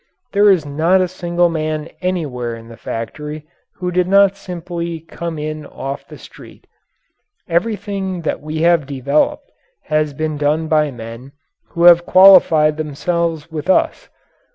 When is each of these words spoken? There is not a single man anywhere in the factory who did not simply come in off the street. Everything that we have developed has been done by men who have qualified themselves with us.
There 0.31 0.49
is 0.49 0.65
not 0.65 0.99
a 0.99 1.07
single 1.07 1.47
man 1.47 1.87
anywhere 2.01 2.55
in 2.55 2.69
the 2.69 2.75
factory 2.75 3.45
who 3.75 3.91
did 3.91 4.07
not 4.07 4.35
simply 4.35 5.01
come 5.01 5.37
in 5.37 5.63
off 5.67 6.07
the 6.07 6.17
street. 6.17 6.65
Everything 7.47 8.21
that 8.23 8.41
we 8.41 8.63
have 8.63 8.87
developed 8.87 9.51
has 9.83 10.15
been 10.15 10.37
done 10.37 10.67
by 10.67 10.89
men 10.89 11.33
who 11.67 11.83
have 11.83 12.07
qualified 12.07 12.77
themselves 12.77 13.51
with 13.51 13.69
us. 13.69 14.09